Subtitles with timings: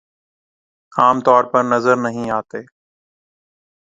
[0.93, 2.59] عام طور پر نظر نہیں آتے